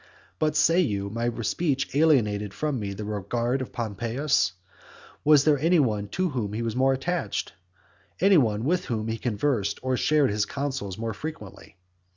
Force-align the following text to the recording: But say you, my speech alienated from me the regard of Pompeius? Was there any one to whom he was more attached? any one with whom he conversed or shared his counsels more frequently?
But 0.39 0.55
say 0.55 0.79
you, 0.79 1.11
my 1.11 1.29
speech 1.43 1.95
alienated 1.95 2.55
from 2.55 2.79
me 2.79 2.93
the 2.95 3.05
regard 3.05 3.61
of 3.61 3.71
Pompeius? 3.71 4.53
Was 5.23 5.43
there 5.43 5.59
any 5.59 5.77
one 5.79 6.07
to 6.07 6.29
whom 6.29 6.53
he 6.53 6.63
was 6.63 6.75
more 6.75 6.93
attached? 6.93 7.53
any 8.19 8.39
one 8.39 8.63
with 8.63 8.85
whom 8.85 9.09
he 9.09 9.19
conversed 9.19 9.77
or 9.83 9.95
shared 9.97 10.31
his 10.31 10.47
counsels 10.47 10.97
more 10.97 11.13
frequently? 11.13 11.77